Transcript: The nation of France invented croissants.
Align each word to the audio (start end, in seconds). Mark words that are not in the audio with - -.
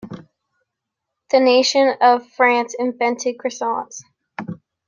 The 1.29 1.39
nation 1.39 1.93
of 2.01 2.25
France 2.31 2.73
invented 2.79 3.37
croissants. 3.37 4.01